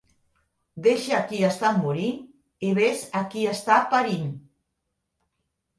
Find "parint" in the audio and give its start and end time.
3.95-4.35